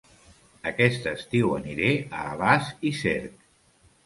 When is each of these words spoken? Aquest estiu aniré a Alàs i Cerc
Aquest 0.69 1.05
estiu 1.11 1.53
aniré 1.57 1.91
a 2.15 2.23
Alàs 2.31 2.73
i 2.93 2.97
Cerc 3.03 3.39